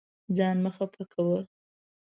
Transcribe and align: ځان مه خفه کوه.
ځان 0.37 0.57
مه 0.63 0.71
خفه 0.75 1.03
کوه. 1.13 1.39